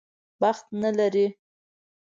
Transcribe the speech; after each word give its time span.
بخت 0.41 0.65
نه 0.81 0.89
لري. 0.97 1.27